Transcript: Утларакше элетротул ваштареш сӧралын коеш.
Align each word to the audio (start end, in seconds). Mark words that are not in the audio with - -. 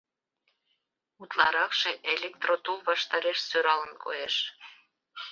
Утларакше 1.21 1.91
элетротул 2.11 2.79
ваштареш 2.89 3.37
сӧралын 3.49 3.93
коеш. 4.03 4.35